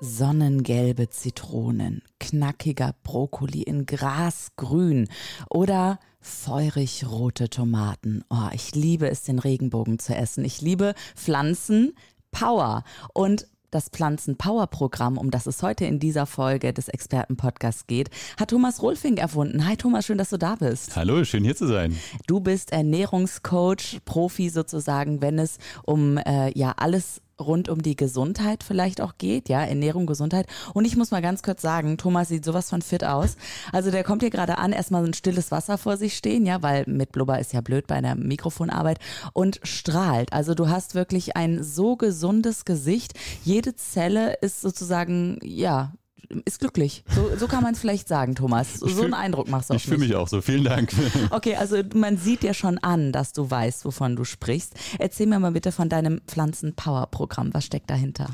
[0.00, 5.08] Sonnengelbe Zitronen, knackiger Brokkoli in Grasgrün
[5.48, 8.22] oder feurig rote Tomaten.
[8.28, 10.44] Oh, ich liebe es, den Regenbogen zu essen.
[10.44, 11.94] Ich liebe Pflanzen,
[12.30, 12.84] Power.
[13.14, 18.82] Und das Pflanzen-Power-Programm, um das es heute in dieser Folge des Experten-Podcasts geht, hat Thomas
[18.82, 19.66] Rolfing erfunden.
[19.66, 20.94] Hi Thomas, schön, dass du da bist.
[20.94, 21.96] Hallo, schön hier zu sein.
[22.26, 28.62] Du bist Ernährungscoach, Profi sozusagen, wenn es um äh, ja alles rund um die Gesundheit
[28.62, 30.46] vielleicht auch geht, ja, Ernährung, Gesundheit.
[30.74, 33.36] Und ich muss mal ganz kurz sagen, Thomas sieht sowas von fit aus.
[33.72, 36.62] Also der kommt hier gerade an, erstmal so ein stilles Wasser vor sich stehen, ja,
[36.62, 38.98] weil mit Blubber ist ja blöd bei einer Mikrofonarbeit
[39.32, 40.32] und strahlt.
[40.32, 43.14] Also du hast wirklich ein so gesundes Gesicht.
[43.44, 45.92] Jede Zelle ist sozusagen, ja,
[46.44, 47.04] ist glücklich.
[47.14, 48.74] So, so kann man es vielleicht sagen, Thomas.
[48.74, 50.40] So, so einen Eindruck machst du Ich fühle mich auch so.
[50.40, 50.92] Vielen Dank.
[51.30, 54.74] Okay, also man sieht dir schon an, dass du weißt, wovon du sprichst.
[54.98, 57.52] Erzähl mir mal bitte von deinem Pflanzen-Power-Programm.
[57.52, 58.28] Was steckt dahinter?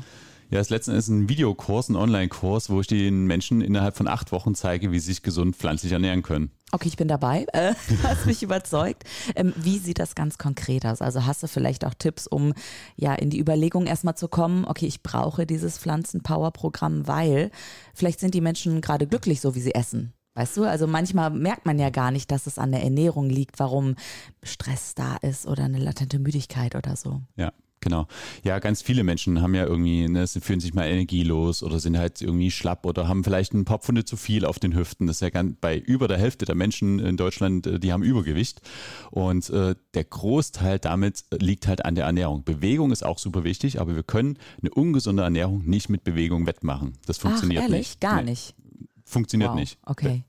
[0.53, 4.31] Ja, das letzte ist ein Videokurs, ein Online-Kurs, wo ich den Menschen innerhalb von acht
[4.31, 6.51] Wochen zeige, wie sie sich gesund pflanzlich ernähren können.
[6.71, 7.47] Okay, ich bin dabei.
[7.53, 7.73] Äh,
[8.03, 9.03] hast mich überzeugt.
[9.35, 11.01] Ähm, wie sieht das ganz konkret aus?
[11.01, 12.53] Also hast du vielleicht auch Tipps, um
[12.95, 17.49] ja in die Überlegung erstmal zu kommen, okay, ich brauche dieses Pflanzen-Power-Programm, weil
[17.95, 20.13] vielleicht sind die Menschen gerade glücklich, so wie sie essen.
[20.35, 23.57] Weißt du, also manchmal merkt man ja gar nicht, dass es an der Ernährung liegt,
[23.59, 23.95] warum
[24.43, 27.21] Stress da ist oder eine latente Müdigkeit oder so.
[27.35, 27.51] Ja,
[27.83, 28.07] Genau.
[28.43, 31.97] Ja, ganz viele Menschen haben ja irgendwie, ne, sie fühlen sich mal energielos oder sind
[31.97, 35.05] halt irgendwie schlapp oder haben vielleicht ein paar Pfunde zu viel auf den Hüften.
[35.07, 38.01] Das ist ja ganz, bei über der Hälfte der Menschen in Deutschland, äh, die haben
[38.03, 38.61] Übergewicht.
[39.11, 42.43] Und äh, der Großteil damit liegt halt an der Ernährung.
[42.45, 46.93] Bewegung ist auch super wichtig, aber wir können eine ungesunde Ernährung nicht mit Bewegung wettmachen.
[47.05, 47.79] Das funktioniert Ach, ehrlich?
[47.89, 48.01] nicht.
[48.01, 48.31] Gar Nee.
[48.31, 48.55] nicht.
[49.03, 49.59] Funktioniert Wow.
[49.59, 49.77] nicht.
[49.85, 50.23] Okay.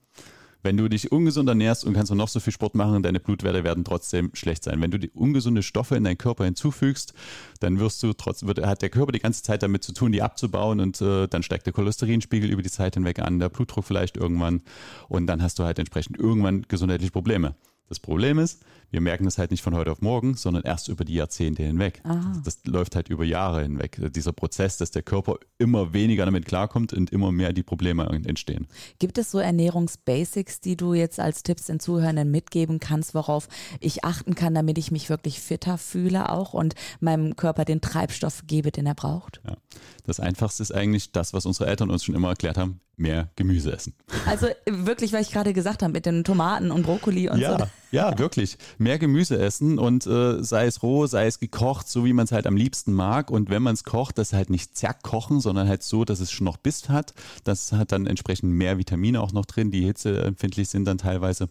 [0.65, 3.85] Wenn du dich ungesund ernährst und kannst noch so viel Sport machen, deine Blutwerte werden
[3.85, 4.81] trotzdem schlecht sein.
[4.81, 7.13] Wenn du die ungesunde Stoffe in deinen Körper hinzufügst,
[7.61, 10.23] dann wirst du trotzdem, wird, hat der Körper die ganze Zeit damit zu tun, die
[10.23, 14.17] abzubauen und äh, dann steigt der Cholesterinspiegel über die Zeit hinweg an, der Blutdruck vielleicht
[14.17, 14.63] irgendwann
[15.09, 17.55] und dann hast du halt entsprechend irgendwann gesundheitliche Probleme.
[17.91, 21.05] Das Problem ist, wir merken das halt nicht von heute auf morgen, sondern erst über
[21.05, 22.01] die Jahrzehnte hinweg.
[22.05, 24.01] Das, das läuft halt über Jahre hinweg.
[24.15, 28.69] Dieser Prozess, dass der Körper immer weniger damit klarkommt und immer mehr die Probleme entstehen.
[29.01, 33.49] Gibt es so Ernährungsbasics, die du jetzt als Tipps den Zuhörenden mitgeben kannst, worauf
[33.81, 38.45] ich achten kann, damit ich mich wirklich fitter fühle auch und meinem Körper den Treibstoff
[38.47, 39.41] gebe, den er braucht?
[39.45, 39.57] Ja.
[40.07, 43.73] Das Einfachste ist eigentlich das, was unsere Eltern uns schon immer erklärt haben, mehr Gemüse
[43.73, 43.95] essen.
[44.27, 47.59] Also äh, wirklich, was ich gerade gesagt habe mit den Tomaten und Brokkoli und Ja,
[47.59, 47.65] so.
[47.95, 48.59] Ja, wirklich.
[48.77, 52.33] Mehr Gemüse essen und äh, sei es roh, sei es gekocht, so wie man es
[52.33, 53.31] halt am liebsten mag.
[53.31, 56.45] Und wenn man es kocht, das halt nicht zerkochen, sondern halt so, dass es schon
[56.45, 57.15] noch Biss hat.
[57.45, 61.49] Das hat dann entsprechend mehr Vitamine auch noch drin, die hitzeempfindlich sind dann teilweise.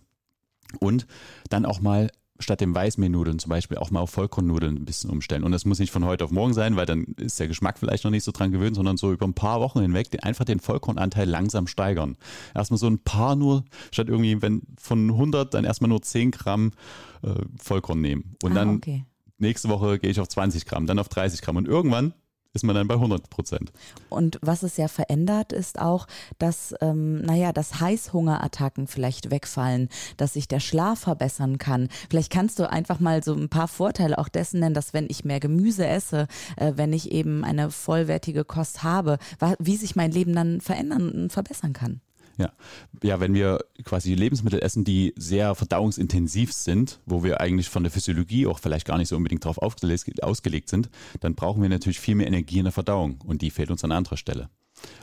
[0.79, 1.07] Und
[1.49, 2.11] dann auch mal
[2.43, 5.43] statt dem Weißmehlnudeln zum Beispiel auch mal auf Vollkornnudeln ein bisschen umstellen.
[5.43, 8.03] Und das muss nicht von heute auf morgen sein, weil dann ist der Geschmack vielleicht
[8.03, 10.59] noch nicht so dran gewöhnt, sondern so über ein paar Wochen hinweg den, einfach den
[10.59, 12.17] Vollkornanteil langsam steigern.
[12.53, 16.71] Erstmal so ein paar nur, statt irgendwie, wenn von 100 dann erstmal nur 10 Gramm
[17.23, 18.35] äh, Vollkorn nehmen.
[18.43, 19.05] Und Ah, dann okay.
[19.37, 21.55] nächste Woche gehe ich auf 20 Gramm, dann auf 30 Gramm.
[21.55, 22.13] Und irgendwann
[22.53, 23.71] ist man dann bei 100 Prozent.
[24.09, 30.33] Und was es ja verändert, ist auch, dass, ähm, naja, dass Heißhungerattacken vielleicht wegfallen, dass
[30.33, 31.89] sich der Schlaf verbessern kann.
[32.09, 35.25] Vielleicht kannst du einfach mal so ein paar Vorteile auch dessen nennen, dass wenn ich
[35.25, 39.17] mehr Gemüse esse, äh, wenn ich eben eine vollwertige Kost habe,
[39.59, 42.01] wie sich mein Leben dann verändern und verbessern kann.
[42.37, 42.51] Ja.
[43.03, 47.91] ja, wenn wir quasi Lebensmittel essen, die sehr verdauungsintensiv sind, wo wir eigentlich von der
[47.91, 50.89] Physiologie auch vielleicht gar nicht so unbedingt darauf ausgelegt sind,
[51.19, 53.91] dann brauchen wir natürlich viel mehr Energie in der Verdauung und die fehlt uns an
[53.91, 54.49] anderer Stelle.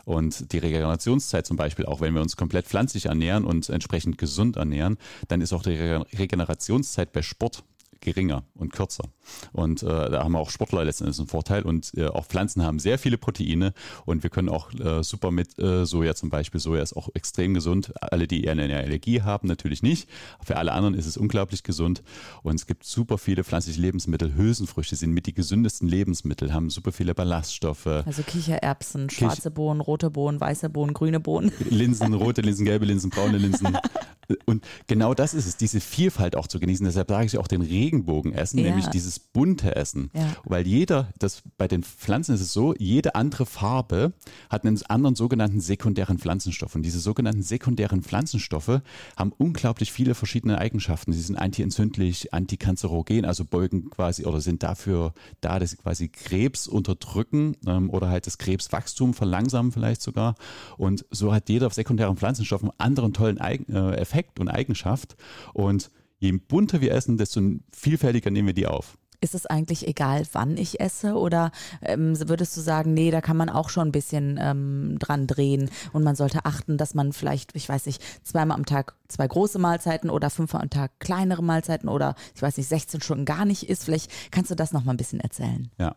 [0.04, 4.56] Und die Regenerationszeit zum Beispiel, auch wenn wir uns komplett pflanzlich ernähren und entsprechend gesund
[4.56, 4.98] ernähren,
[5.28, 7.64] dann ist auch die Rege- Regenerationszeit bei Sport
[8.00, 9.04] geringer und kürzer.
[9.52, 11.62] Und äh, da haben auch Sportler letzten Endes einen Vorteil.
[11.62, 13.72] Und äh, auch Pflanzen haben sehr viele Proteine
[14.06, 16.60] und wir können auch äh, super mit äh, Soja zum Beispiel.
[16.60, 17.92] Soja ist auch extrem gesund.
[18.00, 20.08] Alle, die eher eine Allergie haben, natürlich nicht.
[20.42, 22.02] Für alle anderen ist es unglaublich gesund.
[22.42, 24.34] Und es gibt super viele pflanzliche Lebensmittel.
[24.34, 27.86] Hülsenfrüchte sind mit die gesündesten Lebensmittel, haben super viele Ballaststoffe.
[27.86, 31.52] Also Kichererbsen, schwarze Bohnen, rote Bohnen, weiße Bohnen, grüne Bohnen.
[31.70, 33.76] Linsen, rote Linsen, gelbe Linsen, braune Linsen.
[34.46, 36.86] Und genau das ist es, diese Vielfalt auch zu genießen.
[36.86, 38.66] Deshalb sage ich auch den Regenbogenessen, Ja.
[38.66, 40.10] nämlich dieses bunte Essen.
[40.14, 40.36] Ja.
[40.44, 44.12] Weil jeder, das bei den Pflanzen ist es so, jede andere Farbe
[44.48, 46.74] hat einen anderen sogenannten sekundären Pflanzenstoff.
[46.74, 48.80] Und diese sogenannten sekundären Pflanzenstoffe
[49.16, 51.12] haben unglaublich viele verschiedene Eigenschaften.
[51.12, 56.68] Sie sind antientzündlich, antikanzerogen, also beugen quasi oder sind dafür da, dass sie quasi Krebs
[56.68, 60.34] unterdrücken ähm, oder halt das Krebswachstum verlangsamen vielleicht sogar.
[60.76, 65.16] Und so hat jeder sekundären Pflanzenstoff einen anderen tollen Eigen, äh, Effekt und Eigenschaft.
[65.52, 65.90] Und
[66.20, 67.40] je bunter wir essen, desto
[67.72, 68.96] vielfältiger nehmen wir die auf.
[69.22, 71.14] Ist es eigentlich egal, wann ich esse?
[71.14, 71.52] Oder
[71.82, 75.68] ähm, würdest du sagen, nee, da kann man auch schon ein bisschen ähm, dran drehen
[75.92, 79.58] und man sollte achten, dass man vielleicht, ich weiß nicht, zweimal am Tag zwei große
[79.58, 83.68] Mahlzeiten oder fünfmal am Tag kleinere Mahlzeiten oder ich weiß nicht, 16 Stunden gar nicht
[83.68, 83.84] isst.
[83.84, 85.70] Vielleicht kannst du das noch mal ein bisschen erzählen.
[85.78, 85.94] Ja.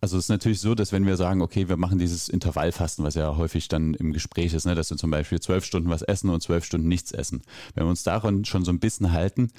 [0.00, 3.14] Also es ist natürlich so, dass wenn wir sagen, okay, wir machen dieses Intervallfasten, was
[3.14, 6.30] ja häufig dann im Gespräch ist, ne, dass wir zum Beispiel zwölf Stunden was essen
[6.30, 7.42] und zwölf Stunden nichts essen.
[7.74, 9.50] Wenn wir uns daran schon so ein bisschen halten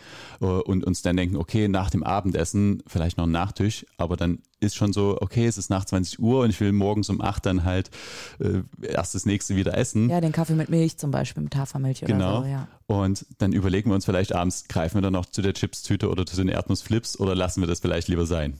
[0.41, 4.39] äh, und uns dann denken, okay, nach dem Abendessen vielleicht noch ein Nachtisch, aber dann
[4.61, 7.45] ist schon so, okay, es ist nach 20 Uhr und ich will morgens um 8
[7.45, 7.89] dann halt
[8.39, 10.09] äh, erst das nächste wieder essen.
[10.09, 12.41] Ja, den Kaffee mit Milch zum Beispiel, mit Hafermilch oder Genau.
[12.41, 12.67] so, ja.
[12.87, 16.25] Und dann überlegen wir uns vielleicht abends, greifen wir dann noch zu der Chipstüte oder
[16.25, 18.59] zu den Erdnussflips oder lassen wir das vielleicht lieber sein.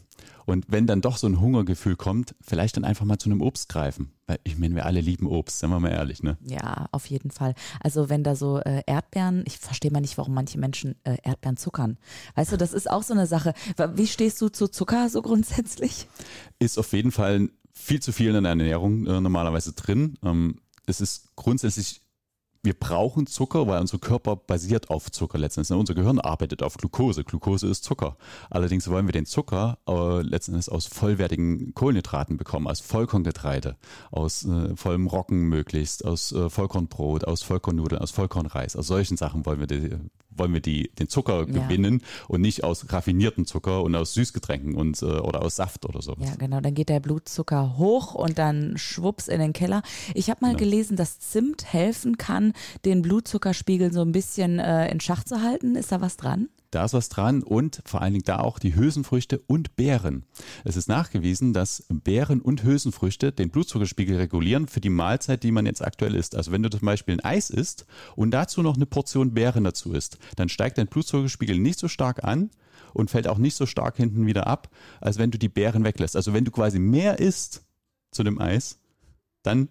[0.50, 3.70] Und wenn dann doch so ein Hungergefühl kommt, vielleicht dann einfach mal zu einem Obst
[3.70, 4.14] greifen.
[4.26, 6.38] Weil ich meine, wir alle lieben Obst, seien wir mal ehrlich, ne?
[6.42, 7.54] Ja, auf jeden Fall.
[7.82, 11.56] Also wenn da so äh, Erdbeeren, ich verstehe mal nicht, warum manche Menschen äh, Erdbeeren
[11.56, 12.00] zuckern.
[12.34, 13.54] Weißt du, das ist auch so eine Sache.
[13.94, 16.08] Wie stehst du zu Zucker so grundsätzlich?
[16.58, 20.18] Ist auf jeden Fall viel zu viel in der Ernährung äh, normalerweise drin.
[20.24, 22.02] Ähm, es ist grundsätzlich
[22.62, 25.78] wir brauchen Zucker, weil unser Körper basiert auf Zucker letztendlich.
[25.78, 27.24] Unser Gehirn arbeitet auf Glucose.
[27.24, 28.18] Glucose ist Zucker.
[28.50, 33.78] Allerdings wollen wir den Zucker äh, letztendlich aus vollwertigen Kohlenhydraten bekommen, aus Vollkorngetreide,
[34.12, 38.76] aus äh, vollem Roggen möglichst, aus äh, Vollkornbrot, aus Vollkornnudeln, aus Vollkornreis.
[38.76, 39.96] Aus solchen Sachen wollen wir, die,
[40.40, 41.46] wollen wir die, den Zucker Ja.
[41.68, 46.02] gewinnen und nicht aus raffinierten Zucker und aus Süßgetränken und, äh, oder aus Saft oder
[46.02, 46.30] sowas.
[46.30, 46.62] Ja, genau.
[46.62, 49.82] Dann geht der Blutzucker hoch und dann schwupps in den Keller.
[50.14, 50.60] Ich habe mal Genau.
[50.60, 52.54] gelesen, dass Zimt helfen kann,
[52.86, 55.76] den Blutzuckerspiegel so ein bisschen äh, in Schach zu halten.
[55.76, 56.50] Ist da was dran?
[56.72, 60.26] Da ist was dran und vor allen Dingen da auch die Hülsenfrüchte und Beeren.
[60.64, 65.66] Es ist nachgewiesen, dass Beeren und Hülsenfrüchte den Blutzuckerspiegel regulieren für die Mahlzeit, die man
[65.66, 66.36] jetzt aktuell isst.
[66.36, 67.86] Also wenn du zum Beispiel ein Eis isst
[68.16, 72.24] und dazu noch eine Portion Beeren dazu isst, dann steigt dein Blutzuckerspiegel nicht so stark
[72.24, 72.52] an
[72.94, 74.70] und fällt auch nicht so stark hinten wieder ab,
[75.02, 76.16] als wenn du die Beeren weglässt.
[76.16, 77.64] Also wenn du quasi mehr isst
[78.12, 78.80] zu dem Eis,
[79.44, 79.70] dann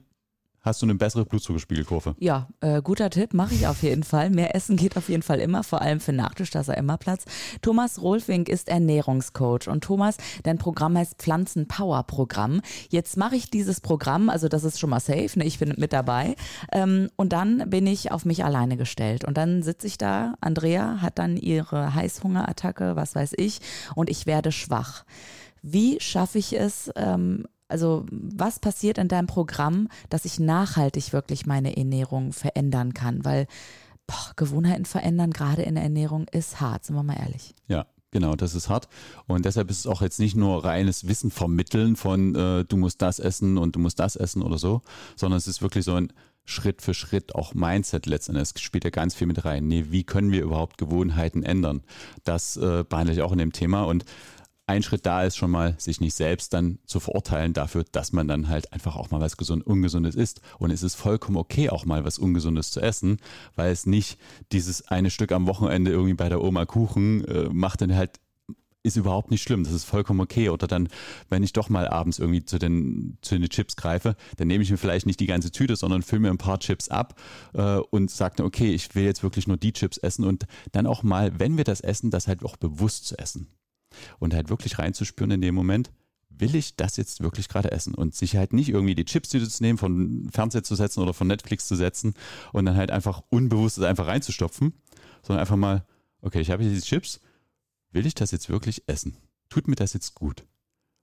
[0.69, 2.15] hast du eine bessere Blutzuckerspiegelkurve.
[2.19, 4.31] Ja, äh, guter Tipp, mache ich auf jeden Fall.
[4.31, 6.97] Mehr Essen geht auf jeden Fall immer, vor allem für Nachtisch, da ist er immer
[6.97, 7.25] Platz.
[7.63, 12.61] Thomas Rolfing ist Ernährungscoach und Thomas, dein Programm heißt Pflanzen Power Programm.
[12.91, 15.45] Jetzt mache ich dieses Programm, also das ist schon mal safe, ne?
[15.45, 16.37] ich bin mit dabei
[16.73, 21.01] ähm, und dann bin ich auf mich alleine gestellt und dann sitze ich da, Andrea
[21.01, 23.61] hat dann ihre Heißhungerattacke, was weiß ich,
[23.95, 25.05] und ich werde schwach.
[25.63, 31.47] Wie schaffe ich es, ähm, also was passiert in deinem Programm, dass ich nachhaltig wirklich
[31.47, 33.25] meine Ernährung verändern kann?
[33.25, 33.47] Weil
[34.07, 37.55] boah, Gewohnheiten verändern, gerade in der Ernährung, ist hart, sind wir mal ehrlich.
[37.69, 38.89] Ja, genau, das ist hart.
[39.27, 43.03] Und deshalb ist es auch jetzt nicht nur reines Wissen vermitteln von äh, du musst
[43.03, 44.83] das essen und du musst das essen oder so,
[45.15, 46.13] sondern es ist wirklich so ein
[46.49, 48.51] Schritt für Schritt auch Mindset letztendlich.
[48.55, 49.69] Es spielt ja ganz viel mit rein.
[49.69, 51.83] Nee, wie können wir überhaupt Gewohnheiten ändern?
[52.25, 54.07] Das äh, behandle ich auch in dem Thema und
[54.69, 58.29] ein Schritt da ist schon mal, sich nicht selbst dann zu verurteilen dafür, dass man
[58.29, 60.43] dann halt einfach auch mal was gesund, Ungesundes isst.
[60.59, 63.19] Und es ist vollkommen okay, auch mal was Ungesundes zu essen,
[63.57, 64.19] weil es nicht
[64.53, 68.21] dieses eine Stück am Wochenende irgendwie bei der Oma Kuchen äh, macht dann halt
[68.85, 70.51] ist überhaupt nicht schlimm, das ist vollkommen okay.
[70.51, 70.89] Oder dann,
[71.29, 74.71] wenn ich doch mal abends irgendwie zu den, zu den Chips greife, dann nehme ich
[74.71, 77.21] mir vielleicht nicht die ganze Tüte, sondern fülle mir ein paar Chips ab
[77.55, 81.03] äh, und sage, okay, ich will jetzt wirklich nur die Chips essen und dann auch
[81.03, 83.49] mal, wenn wir das essen, das halt auch bewusst zu essen
[84.19, 85.91] und halt wirklich reinzuspüren in dem Moment,
[86.31, 89.63] will ich das jetzt wirklich gerade essen und sich halt nicht irgendwie die Chipstüte zu
[89.63, 92.15] nehmen, von Fernseher zu setzen oder von Netflix zu setzen
[92.53, 94.73] und dann halt einfach unbewusst das einfach reinzustopfen,
[95.23, 95.85] sondern einfach mal,
[96.21, 97.21] okay, ich habe hier diese Chips,
[97.91, 99.17] will ich das jetzt wirklich essen?
[99.49, 100.45] Tut mir das jetzt gut?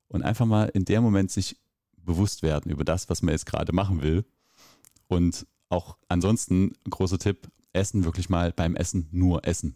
[0.08, 1.58] Und einfach mal in dem Moment sich
[1.98, 4.26] bewusst werden über das, was man jetzt gerade machen will.
[5.08, 9.76] Und auch ansonsten, großer Tipp, Essen wirklich mal beim Essen nur essen.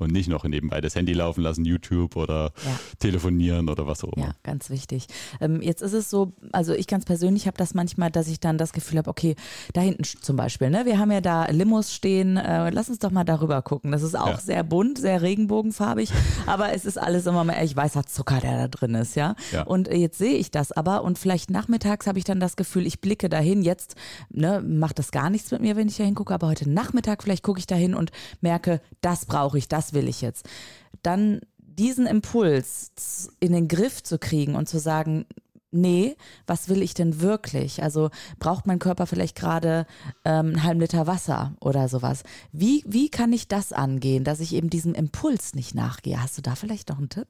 [0.00, 2.78] Und nicht noch nebenbei das Handy laufen lassen, YouTube oder Ja.
[2.98, 4.26] telefonieren oder was auch immer.
[4.26, 5.06] Ja, ganz wichtig.
[5.40, 8.58] Ähm, jetzt ist es so, also ich ganz persönlich habe das manchmal, dass ich dann
[8.58, 9.36] das Gefühl habe, okay,
[9.72, 13.10] da hinten zum Beispiel, ne, wir haben ja da Limos stehen, äh, lass uns doch
[13.10, 13.92] mal darüber gucken.
[13.92, 14.40] Das ist auch Ja.
[14.40, 16.10] sehr bunt, sehr regenbogenfarbig,
[16.46, 19.34] aber es ist alles immer mehr, ich weißer Zucker, der da drin ist, ja.
[19.52, 19.62] Ja.
[19.62, 22.86] Und äh, jetzt sehe ich das aber und vielleicht nachmittags habe ich dann das Gefühl,
[22.86, 23.94] ich blicke dahin, jetzt
[24.30, 27.42] ne, macht das gar nichts mit mir, wenn ich da hingucke, aber heute Nachmittag vielleicht
[27.42, 30.48] gucke ich dahin und merke, das brauche ich, das will ich jetzt.
[31.02, 35.26] Dann diesen Impuls in den Griff zu kriegen und zu sagen,
[35.70, 36.16] nee,
[36.46, 37.82] was will ich denn wirklich?
[37.82, 39.86] Also braucht mein Körper vielleicht gerade
[40.24, 42.22] ähm, einen halben Liter Wasser oder sowas?
[42.52, 46.20] Wie, wie kann ich das angehen, dass ich eben diesem Impuls nicht nachgehe?
[46.20, 47.28] Hast du da vielleicht noch einen Tipp?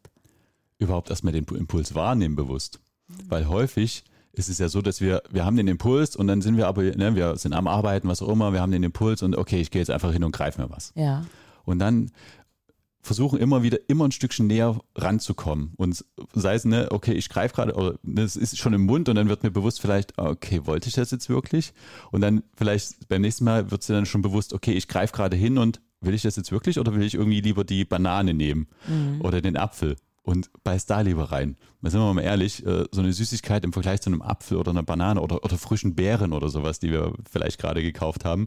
[0.79, 2.81] Überhaupt erstmal den Impuls wahrnehmen bewusst.
[3.29, 6.57] Weil häufig ist es ja so, dass wir, wir haben den Impuls und dann sind
[6.57, 9.37] wir aber, ne, wir sind am Arbeiten, was auch immer, wir haben den Impuls und
[9.37, 10.93] okay, ich gehe jetzt einfach hin und greife mir was.
[10.95, 11.25] Ja.
[11.64, 12.11] Und dann
[13.02, 15.73] versuchen immer wieder immer ein Stückchen näher ranzukommen.
[15.76, 16.04] Und
[16.35, 19.28] sei es, ne, okay, ich greife gerade, oder das ist schon im Mund und dann
[19.28, 21.73] wird mir bewusst vielleicht, okay, wollte ich das jetzt wirklich?
[22.11, 25.14] Und dann vielleicht beim nächsten Mal wird es dir dann schon bewusst, okay, ich greife
[25.14, 28.35] gerade hin und will ich das jetzt wirklich oder will ich irgendwie lieber die Banane
[28.35, 29.21] nehmen mhm.
[29.23, 29.97] oder den Apfel?
[30.23, 31.57] Und beiß da lieber rein.
[31.80, 34.71] Mal sind wir mal ehrlich, äh, so eine Süßigkeit im Vergleich zu einem Apfel oder
[34.71, 38.47] einer Banane oder, oder frischen Beeren oder sowas, die wir vielleicht gerade gekauft haben,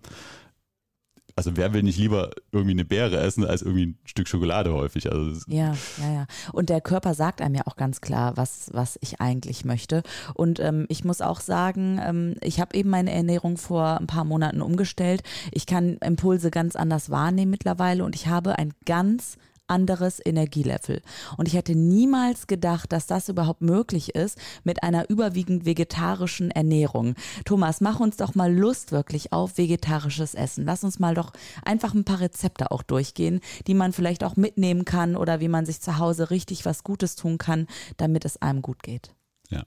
[1.36, 5.12] also wer will nicht lieber irgendwie eine Beere essen als irgendwie ein Stück Schokolade häufig?
[5.12, 6.26] Also ja, ja, ja.
[6.52, 10.04] Und der Körper sagt einem ja auch ganz klar, was, was ich eigentlich möchte.
[10.34, 14.26] Und ähm, ich muss auch sagen, ähm, ich habe eben meine Ernährung vor ein paar
[14.26, 15.24] Monaten umgestellt.
[15.52, 19.38] Ich kann Impulse ganz anders wahrnehmen mittlerweile und ich habe ein ganz
[19.68, 21.02] anderes Energielevel.
[21.38, 27.16] Und ich hätte niemals gedacht, dass das überhaupt möglich ist mit einer überwiegend vegetarischen Ernährung.
[27.46, 30.66] Thomas, mach uns doch mal Lust wirklich auf vegetarisches Essen.
[30.66, 34.86] Lass uns mal doch einfach ein paar Rezepte auch durchgehen, die man vielleicht auch mitnehmen
[34.86, 37.68] kann oder wie man sich zu Hause richtig was Gutes tun kann,
[37.98, 39.14] damit es einem gut geht.
[39.50, 39.64] Ja.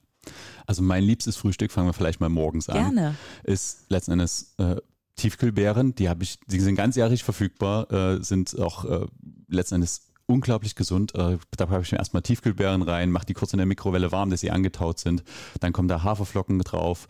[0.66, 3.14] Also mein liebstes Frühstück, fangen wir vielleicht mal morgens an, Gerne.
[3.44, 4.76] ist letzten Endes äh,
[5.16, 9.06] Tiefkühlbeeren, die habe ich, die sind ganzjährig verfügbar, äh, sind auch äh,
[9.48, 11.14] letzten Endes unglaublich gesund.
[11.14, 14.30] Äh, da habe ich mir erstmal Tiefkühlbeeren rein, mache die kurz in der Mikrowelle warm,
[14.30, 15.24] dass sie angetaut sind.
[15.60, 17.06] Dann kommen da Haferflocken drauf,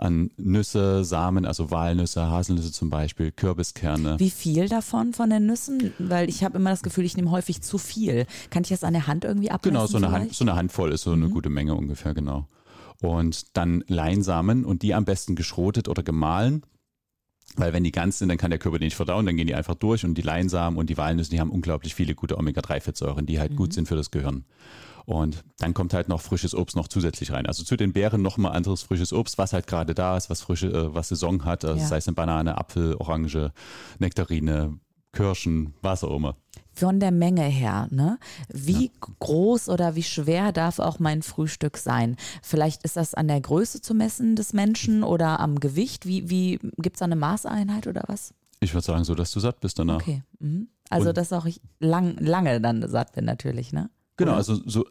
[0.00, 4.18] an Nüsse, Samen, also Walnüsse, Haselnüsse zum Beispiel, Kürbiskerne.
[4.18, 5.92] Wie viel davon von den Nüssen?
[5.98, 8.26] Weil ich habe immer das Gefühl, ich nehme häufig zu viel.
[8.48, 9.74] Kann ich das an der Hand irgendwie abmessen?
[9.74, 11.32] Genau, so eine, Hand, so eine Handvoll ist so eine mhm.
[11.32, 12.48] gute Menge ungefähr, genau.
[13.02, 16.62] Und dann Leinsamen und die am besten geschrotet oder gemahlen.
[17.60, 19.54] Weil wenn die ganz sind, dann kann der Körper die nicht verdauen, dann gehen die
[19.54, 23.38] einfach durch und die Leinsamen und die Walnüsse, die haben unglaublich viele gute Omega-3-Fettsäuren, die
[23.38, 23.56] halt mhm.
[23.56, 24.44] gut sind für das Gehirn.
[25.06, 27.46] Und dann kommt halt noch frisches Obst noch zusätzlich rein.
[27.46, 30.40] Also zu den Beeren noch mal anderes frisches Obst, was halt gerade da ist, was
[30.40, 31.64] frische, äh, was Saison hat.
[31.64, 31.86] Also ja.
[31.86, 33.52] Sei es eine Banane, Apfel, Orange,
[33.98, 34.78] Nektarine,
[35.12, 36.36] Kirschen, was auch immer
[36.72, 38.18] von der Menge her, ne?
[38.48, 38.90] Wie ja.
[39.20, 42.16] groß oder wie schwer darf auch mein Frühstück sein?
[42.42, 46.06] Vielleicht ist das an der Größe zu messen des Menschen oder am Gewicht.
[46.06, 48.34] Wie, wie gibt es da eine Maßeinheit oder was?
[48.60, 49.96] Ich würde sagen, so dass du satt bist danach.
[49.96, 50.22] Okay.
[50.38, 50.68] Mhm.
[50.90, 53.90] Also, Und dass auch ich lang, lange dann satt bin, natürlich, ne?
[54.16, 54.84] Genau, also so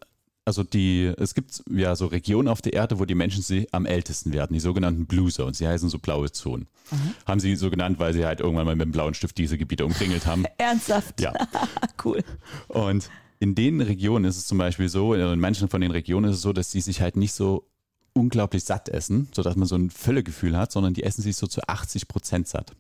[0.50, 3.86] also die, es gibt ja so Regionen auf der Erde, wo die Menschen sie am
[3.86, 6.68] ältesten werden, die sogenannten Blue Zones, sie heißen so blaue Zonen.
[6.90, 7.14] Mhm.
[7.28, 9.86] Haben sie so genannt, weil sie halt irgendwann mal mit dem blauen Stift diese Gebiete
[9.86, 10.46] umkringelt haben.
[10.58, 11.22] Ernsthaft?
[11.22, 11.34] Ja.
[12.04, 12.24] cool.
[12.68, 16.38] Und in den Regionen ist es zum Beispiel so, in manchen von den Regionen ist
[16.38, 17.70] es so, dass die sich halt nicht so
[18.14, 21.62] unglaublich satt essen, sodass man so ein Völlegefühl hat, sondern die essen sich so zu
[21.68, 22.76] 80 Prozent satt.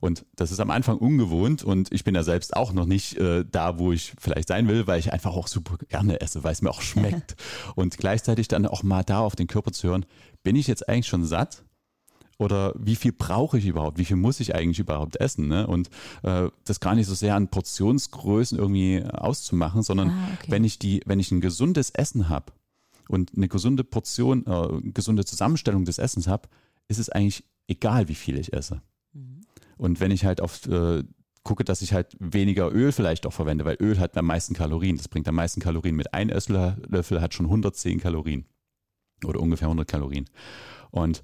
[0.00, 3.44] Und das ist am Anfang ungewohnt und ich bin ja selbst auch noch nicht äh,
[3.50, 6.62] da, wo ich vielleicht sein will, weil ich einfach auch super gerne esse, weil es
[6.62, 7.36] mir auch schmeckt.
[7.74, 10.06] und gleichzeitig dann auch mal da auf den Körper zu hören,
[10.42, 11.64] bin ich jetzt eigentlich schon satt?
[12.38, 13.98] Oder wie viel brauche ich überhaupt?
[13.98, 15.48] Wie viel muss ich eigentlich überhaupt essen?
[15.48, 15.66] Ne?
[15.66, 15.88] Und
[16.22, 20.50] äh, das gar nicht so sehr an Portionsgrößen irgendwie auszumachen, sondern ah, okay.
[20.50, 22.52] wenn ich die, wenn ich ein gesundes Essen habe
[23.08, 26.48] und eine gesunde Portion, äh, gesunde Zusammenstellung des Essens habe,
[26.88, 28.82] ist es eigentlich egal, wie viel ich esse.
[29.76, 31.02] Und wenn ich halt auf äh,
[31.46, 34.96] gucke, dass ich halt weniger Öl vielleicht auch verwende, weil Öl hat am meisten Kalorien.
[34.96, 36.12] Das bringt am meisten Kalorien mit.
[36.12, 38.46] Ein Esslöffel hat schon 110 Kalorien
[39.24, 40.26] oder ungefähr 100 Kalorien.
[40.90, 41.22] Und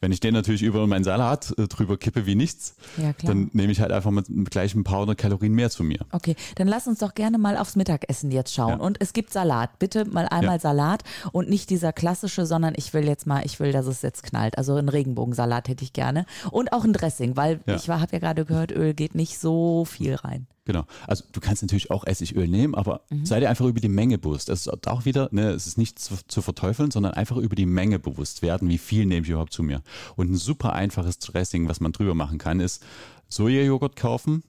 [0.00, 3.72] wenn ich den natürlich über meinen Salat äh, drüber kippe wie nichts, ja, dann nehme
[3.72, 6.00] ich halt einfach mit, mit gleich ein paar hundert Kalorien mehr zu mir.
[6.12, 8.78] Okay, dann lass uns doch gerne mal aufs Mittagessen jetzt schauen.
[8.78, 8.84] Ja.
[8.84, 9.78] Und es gibt Salat.
[9.78, 10.60] Bitte mal einmal ja.
[10.60, 11.02] Salat
[11.32, 14.58] und nicht dieser klassische, sondern ich will jetzt mal, ich will, dass es jetzt knallt.
[14.58, 16.26] Also einen Regenbogensalat hätte ich gerne.
[16.50, 20.14] Und auch ein Dressing, weil ich habe ja gerade gehört, Öl geht nicht so viel
[20.14, 20.46] rein.
[20.68, 20.84] Genau.
[21.06, 23.24] Also du kannst natürlich auch Essigöl nehmen, aber mhm.
[23.24, 24.50] sei dir einfach über die Menge bewusst.
[24.50, 27.64] Das ist auch wieder, ne, es ist nicht zu, zu, verteufeln, sondern einfach über die
[27.64, 29.80] Menge bewusst werden, wie viel nehme ich überhaupt zu mir.
[30.16, 32.84] Und ein super einfaches Dressing, was man drüber machen kann, ist
[33.30, 34.42] Sojajoghurt kaufen,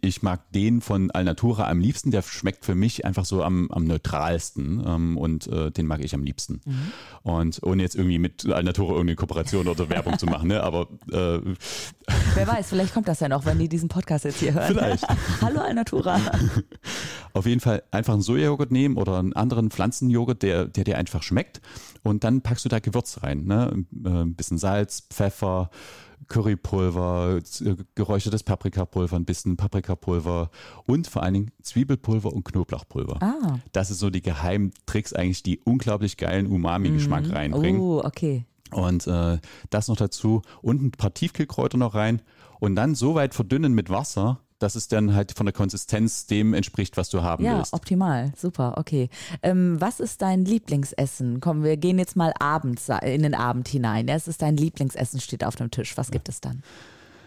[0.00, 2.10] ich mag den von Alnatura am liebsten.
[2.10, 6.14] Der schmeckt für mich einfach so am, am neutralsten ähm, und äh, den mag ich
[6.14, 6.60] am liebsten.
[6.64, 6.92] Mhm.
[7.22, 10.62] Und ohne jetzt irgendwie mit Alnatura irgendeine Kooperation oder Werbung zu machen, ne?
[10.62, 11.40] aber äh,
[12.34, 14.74] wer weiß, vielleicht kommt das ja noch, wenn die diesen Podcast jetzt hier hören.
[14.74, 15.06] Vielleicht.
[15.40, 16.20] Hallo Alnatura.
[17.32, 21.22] Auf jeden Fall einfach einen Sojajoghurt nehmen oder einen anderen Pflanzenjoghurt, der, der dir einfach
[21.22, 21.60] schmeckt.
[22.02, 23.44] Und dann packst du da Gewürz rein.
[23.44, 23.84] Ne?
[24.04, 25.70] Äh, ein bisschen Salz, Pfeffer,
[26.28, 30.50] Currypulver, äh, geräuchertes Paprikapulver, ein bisschen Paprikapulver
[30.86, 33.22] und vor allen Dingen Zwiebelpulver und Knoblauchpulver.
[33.22, 33.58] Ah.
[33.72, 37.32] Das ist so die Geheimtricks eigentlich, die unglaublich geilen Umami-Geschmack Mhm.
[37.32, 37.80] reinbringen.
[37.80, 38.44] Oh, okay.
[38.70, 39.38] Und äh,
[39.70, 42.20] das noch dazu und ein paar Tiefkühlkräuter noch rein
[42.60, 46.52] und dann so weit verdünnen mit Wasser, dass es dann halt von der Konsistenz dem
[46.54, 47.72] entspricht, was du haben Ja, willst.
[47.72, 48.32] optimal.
[48.36, 49.08] Super, okay.
[49.42, 51.40] Ähm, was ist dein Lieblingsessen?
[51.40, 54.08] Komm, wir gehen jetzt mal abends in den Abend hinein.
[54.08, 55.96] Es ist dein Lieblingsessen, steht auf dem Tisch.
[55.96, 56.62] Was gibt es dann?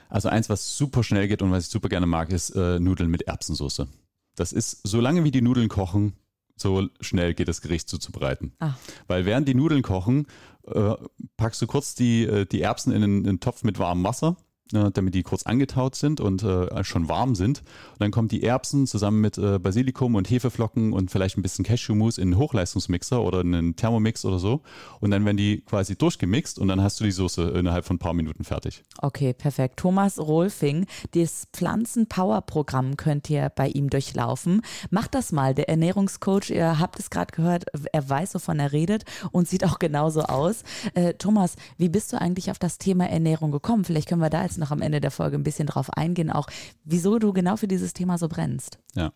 [0.10, 3.10] Also eins, was super schnell geht und was ich super gerne mag, ist äh, Nudeln
[3.10, 3.88] mit Erbsensoße.
[4.36, 6.14] Das ist, solange wie die Nudeln kochen,
[6.58, 8.52] so schnell geht das Gericht zuzubereiten.
[8.60, 8.74] Ah.
[9.08, 10.28] Weil während die Nudeln kochen,
[10.68, 10.94] äh,
[11.38, 14.36] packst du kurz die, äh, die Erbsen in einen, in einen Topf mit warmem Wasser,
[14.38, 17.60] äh, damit die kurz angetaut sind und äh, schon warm sind.
[17.60, 21.66] Und dann kommen die Erbsen zusammen mit äh, Basilikum und Hefeflocken und vielleicht ein bisschen
[21.66, 24.62] Cashewmus in einen Hochleistungsmixer oder in einen Thermomix oder so.
[25.00, 28.00] Und dann werden die quasi durchgemixt und dann hast du die Soße innerhalb von ein
[28.00, 28.84] paar Minuten fertig.
[29.00, 29.78] Okay, perfekt.
[29.78, 34.62] Thomas Rolfing, das Pflanzen-Power-Programm könnt ihr bei ihm durchlaufen.
[34.90, 35.54] Macht das mal.
[35.54, 39.80] Der Ernährungscoach, ihr habt es gerade gehört, er weiß, wovon er redet und sieht auch
[39.80, 40.63] genauso aus.
[40.94, 43.84] Äh, Thomas, wie bist du eigentlich auf das Thema Ernährung gekommen?
[43.84, 46.48] Vielleicht können wir da jetzt noch am Ende der Folge ein bisschen drauf eingehen, auch
[46.84, 48.80] wieso du genau für dieses Thema so brennst.
[48.96, 49.12] Ja.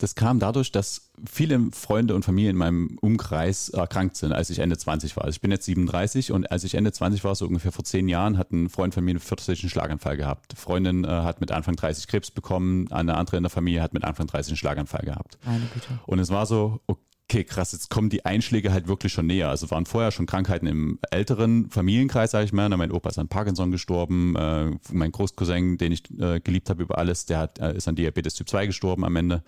[0.00, 4.58] Das kam dadurch, dass viele Freunde und Familie in meinem Umkreis erkrankt sind, als ich
[4.58, 5.24] Ende 20 war.
[5.24, 8.08] Also ich bin jetzt 37 und als ich Ende 20 war, so ungefähr vor zehn
[8.08, 10.52] Jahren, hat ein Freund von mir einen plötzlichen Schlaganfall gehabt.
[10.52, 13.92] Die Freundin äh, hat mit Anfang 30 Krebs bekommen, eine andere in der Familie hat
[13.92, 15.38] mit Anfang 30 einen Schlaganfall gehabt.
[15.44, 16.00] Meine Güte.
[16.06, 19.48] Und es war so, okay, krass, jetzt kommen die Einschläge halt wirklich schon näher.
[19.48, 22.68] Also waren vorher schon Krankheiten im älteren Familienkreis, sage ich mal.
[22.68, 26.98] Mein Opa ist an Parkinson gestorben, äh, mein Großcousin, den ich äh, geliebt habe über
[26.98, 29.42] alles, der hat, äh, ist an Diabetes Typ 2 gestorben am Ende,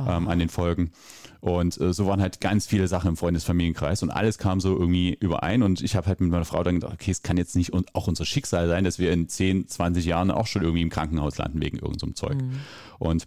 [0.00, 0.92] ähm, an den Folgen.
[1.40, 5.14] Und äh, so waren halt ganz viele Sachen im Freundesfamilienkreis und alles kam so irgendwie
[5.20, 5.62] überein.
[5.62, 8.06] Und ich habe halt mit meiner Frau dann gedacht, okay, es kann jetzt nicht auch
[8.06, 11.60] unser Schicksal sein, dass wir in 10, 20 Jahren auch schon irgendwie im Krankenhaus landen
[11.60, 12.38] wegen irgendeinem so Zeug.
[12.98, 13.26] Und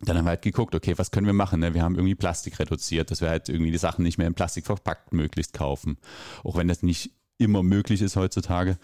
[0.00, 1.60] dann haben wir halt geguckt, okay, was können wir machen?
[1.60, 1.74] Ne?
[1.74, 4.66] Wir haben irgendwie Plastik reduziert, dass wir halt irgendwie die Sachen nicht mehr in Plastik
[4.66, 5.98] verpackt möglichst kaufen.
[6.44, 8.78] Auch wenn das nicht immer möglich ist heutzutage.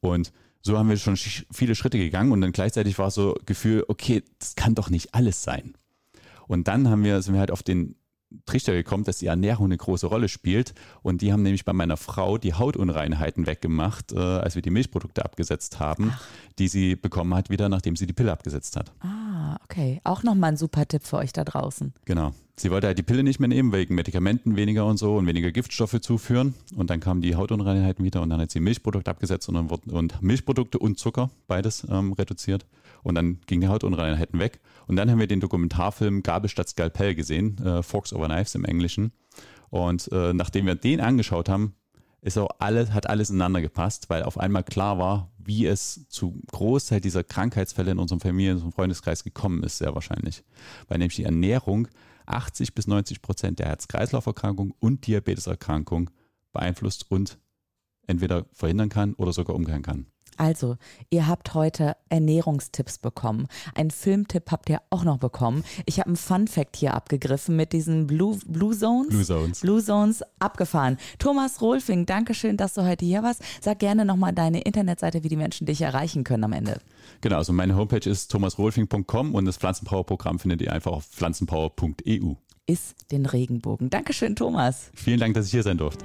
[0.00, 0.32] Und
[0.62, 4.22] so haben wir schon sch- viele Schritte gegangen und dann gleichzeitig war so Gefühl, okay,
[4.38, 5.74] das kann doch nicht alles sein.
[6.48, 7.96] Und dann haben wir, sind wir halt auf den
[8.44, 10.74] Trichter gekommen, dass die Ernährung eine große Rolle spielt.
[11.02, 15.24] Und die haben nämlich bei meiner Frau die Hautunreinheiten weggemacht, äh, als wir die Milchprodukte
[15.24, 16.12] abgesetzt haben,
[16.58, 18.92] die sie bekommen hat, wieder nachdem sie die Pille abgesetzt hat.
[19.00, 20.00] Ah, okay.
[20.04, 21.92] Auch nochmal ein super Tipp für euch da draußen.
[22.04, 22.32] Genau.
[22.58, 25.52] Sie wollte halt die Pille nicht mehr nehmen, wegen Medikamenten weniger und so und weniger
[25.52, 26.54] Giftstoffe zuführen.
[26.74, 30.22] Und dann kamen die Hautunreinheiten wieder und dann hat sie Milchprodukte abgesetzt und dann und
[30.22, 32.64] Milchprodukte und Zucker, beides ähm, reduziert.
[33.02, 34.60] Und dann ging die Hautunreinheiten weg.
[34.86, 38.64] Und dann haben wir den Dokumentarfilm Gabel statt Skalpell gesehen, äh, Forks over Knives im
[38.64, 39.12] Englischen.
[39.68, 41.74] Und äh, nachdem wir den angeschaut haben,
[42.22, 46.40] ist auch alles, hat alles ineinander gepasst, weil auf einmal klar war, wie es zu
[46.50, 50.42] Großteil dieser Krankheitsfälle in unserem Familien- und Freundeskreis gekommen ist, sehr wahrscheinlich.
[50.88, 51.86] Weil nämlich die Ernährung
[52.26, 56.10] 80 bis 90 Prozent der Herz-Kreislauf-Erkrankung und Diabeteserkrankung
[56.52, 57.38] beeinflusst und
[58.06, 60.06] entweder verhindern kann oder sogar umkehren kann.
[60.36, 60.76] Also,
[61.10, 63.48] ihr habt heute Ernährungstipps bekommen.
[63.74, 65.64] Einen Filmtipp habt ihr auch noch bekommen.
[65.86, 69.08] Ich habe einen Fun-Fact hier abgegriffen mit diesen Blue, Blue Zones.
[69.08, 69.60] Blue Zones.
[69.60, 70.98] Blue Zones abgefahren.
[71.18, 73.42] Thomas Rolfing, danke schön, dass du heute hier warst.
[73.60, 76.80] Sag gerne nochmal deine Internetseite, wie die Menschen dich erreichen können am Ende.
[77.20, 82.34] Genau, also meine Homepage ist thomasrohlfing.com und das Pflanzenpower-Programm findet ihr einfach auf pflanzenpower.eu.
[82.66, 83.90] Ist den Regenbogen.
[83.90, 84.90] Dankeschön, Thomas.
[84.94, 86.04] Vielen Dank, dass ich hier sein durfte.